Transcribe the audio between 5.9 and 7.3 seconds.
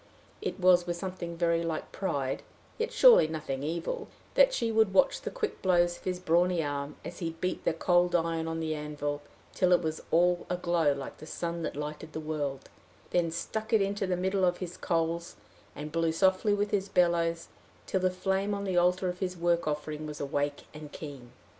of his brawny arm, as